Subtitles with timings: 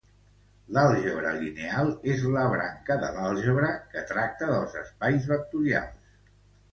[0.75, 6.17] L'àlgebra lineal és la branca de l'àlgebra que tracta dels espais vectorials.